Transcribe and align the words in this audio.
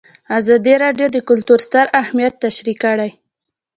ازادي 0.39 0.73
راډیو 0.83 1.07
د 1.11 1.17
کلتور 1.29 1.59
ستر 1.67 1.85
اهميت 2.01 2.33
تشریح 2.45 2.77
کړی. 2.83 3.11